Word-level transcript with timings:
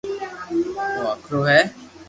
او 0.99 1.11
ھڪرو 1.21 1.39
ھي 1.49 1.59